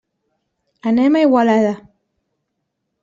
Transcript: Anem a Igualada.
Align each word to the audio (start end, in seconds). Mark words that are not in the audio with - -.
Anem 0.91 1.13
a 1.15 1.21
Igualada. 1.27 1.75